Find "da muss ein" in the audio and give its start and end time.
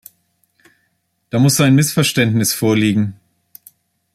1.29-1.75